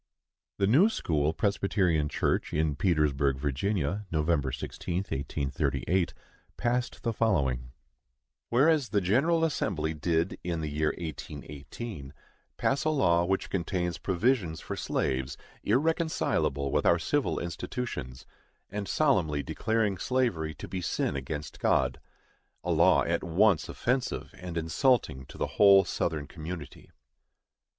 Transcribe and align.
The 0.57 0.65
New 0.65 0.89
school 0.89 1.31
Presbyterian 1.31 2.09
Church 2.09 2.55
in 2.55 2.75
Petersburgh, 2.75 3.37
Virginia, 3.37 4.07
Nov. 4.09 4.29
16, 4.51 4.95
1838, 4.95 6.15
passed 6.57 7.03
the 7.03 7.13
following: 7.13 7.71
Whereas, 8.49 8.89
the 8.89 8.99
General 8.99 9.43
Assembly 9.43 9.93
did, 9.93 10.39
in 10.43 10.61
the 10.61 10.69
year 10.71 10.87
1818, 10.97 12.13
pass 12.57 12.83
a 12.83 12.89
law 12.89 13.25
which 13.25 13.51
contains 13.51 13.99
provisions 13.99 14.59
for 14.59 14.75
slaves 14.75 15.37
irreconcilable 15.63 16.71
with 16.71 16.83
our 16.87 16.97
civil 16.97 17.37
institutions, 17.37 18.25
and 18.71 18.87
solemnly 18.89 19.43
declaring 19.43 19.99
slavery 19.99 20.55
to 20.55 20.67
be 20.67 20.81
sin 20.81 21.15
against 21.15 21.59
God—a 21.59 22.71
law 22.71 23.03
at 23.03 23.23
once 23.23 23.69
offensive 23.69 24.33
and 24.33 24.57
insulting 24.57 25.27
to 25.27 25.37
the 25.37 25.45
whole 25.61 25.85
Southern 25.85 26.25
community, 26.25 26.85
1. 26.85 26.91